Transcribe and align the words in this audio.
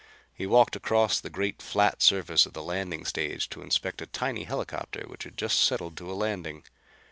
He 0.33 0.47
walked 0.47 0.75
across 0.75 1.19
the 1.19 1.29
great 1.29 1.61
flat 1.61 2.01
surface 2.01 2.47
of 2.47 2.53
the 2.53 2.63
landing 2.63 3.05
stage 3.05 3.47
to 3.51 3.61
inspect 3.61 4.01
a 4.01 4.07
tiny 4.07 4.45
helicopter 4.45 5.03
which 5.07 5.25
had 5.25 5.37
just 5.37 5.63
settled 5.63 5.95
to 5.97 6.11
a 6.11 6.15
landing. 6.17 6.63